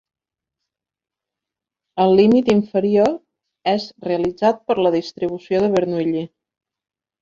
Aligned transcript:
El 2.07 2.17
límit 2.21 2.51
inferior 2.55 3.15
és 3.77 3.89
realitzat 4.11 4.69
per 4.69 4.81
la 4.85 4.97
distribució 5.01 5.65
de 5.67 5.75
Bernoulli. 5.81 6.31